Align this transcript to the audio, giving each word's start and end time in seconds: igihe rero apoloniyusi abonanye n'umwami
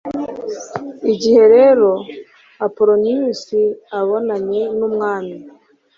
igihe 1.13 1.41
rero 1.55 1.89
apoloniyusi 2.65 3.59
abonanye 3.99 4.61
n'umwami 4.77 5.35